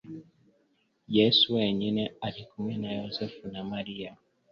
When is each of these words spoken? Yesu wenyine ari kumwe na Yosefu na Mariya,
Yesu 1.17 1.43
wenyine 1.55 2.03
ari 2.27 2.41
kumwe 2.49 2.73
na 2.81 2.89
Yosefu 2.97 3.41
na 3.53 3.61
Mariya, 3.71 4.11